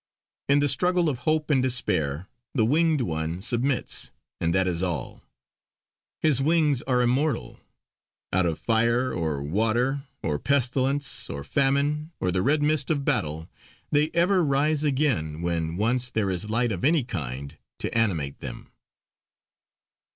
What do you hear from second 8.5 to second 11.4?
fire or water, or pestilence,